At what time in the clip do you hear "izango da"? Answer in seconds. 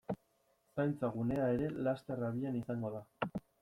2.65-3.09